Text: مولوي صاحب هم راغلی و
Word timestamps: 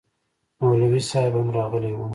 مولوي 0.61 0.99
صاحب 1.09 1.33
هم 1.39 1.47
راغلی 1.57 1.91
و 1.95 1.99